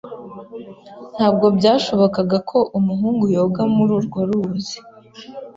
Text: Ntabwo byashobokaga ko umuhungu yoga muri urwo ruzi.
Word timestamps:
Ntabwo 1.15 1.45
byashobokaga 1.57 2.37
ko 2.49 2.57
umuhungu 2.77 3.23
yoga 3.35 3.61
muri 3.75 3.91
urwo 3.99 4.19
ruzi. 4.29 4.77